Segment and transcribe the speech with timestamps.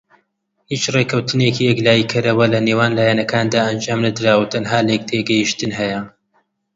[0.71, 6.01] هیچ ڕێککەوتنێکی یەکلایی کەرەوە لەنێوان لایەنەکاندا ئەنجام نەدراوە و تەنها لێکتێگەیشتن هەیە.